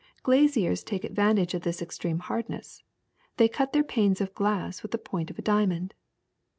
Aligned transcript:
Glaziers 0.23 0.83
take 0.83 1.05
ad 1.05 1.13
vantage 1.15 1.53
of 1.53 1.61
this 1.61 1.79
extreme 1.79 2.17
hardness: 2.17 2.81
they 3.37 3.47
cut 3.47 3.71
their 3.71 3.83
panes 3.83 4.19
of 4.19 4.33
glass 4.33 4.81
with 4.81 4.89
the 4.89 4.97
point 4.97 5.29
of 5.29 5.37
a 5.37 5.43
diamond." 5.43 5.93